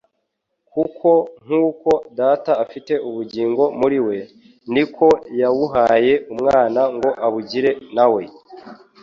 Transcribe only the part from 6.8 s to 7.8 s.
ngo abugire